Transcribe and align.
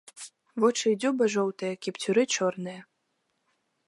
Вочы 0.61 0.85
і 0.93 0.97
дзюба 1.03 1.27
жоўтыя, 1.35 1.73
кіпцюры 1.87 2.23
чорныя. 2.39 2.81